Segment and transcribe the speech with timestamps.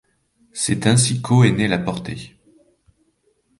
[0.51, 2.35] C'est ainsi qu'au est née la portée.